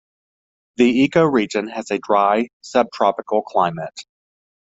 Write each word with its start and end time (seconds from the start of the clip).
The 0.77 1.07
ecoregion 1.07 1.71
has 1.71 1.91
a 1.91 1.99
dry 1.99 2.47
subtropical 2.61 3.43
climate. 3.43 3.93